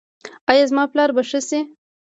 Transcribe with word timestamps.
ایا 0.49 0.63
زما 0.69 0.83
پلار 0.91 1.09
به 1.15 1.21
ښه 1.29 1.39
شي؟ 1.47 1.59